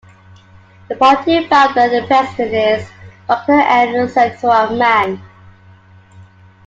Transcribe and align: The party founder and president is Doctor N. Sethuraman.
The 0.89 0.95
party 0.95 1.47
founder 1.47 1.79
and 1.81 2.07
president 2.07 2.81
is 2.81 2.89
Doctor 3.27 3.51
N. 3.53 4.07
Sethuraman. 4.09 5.21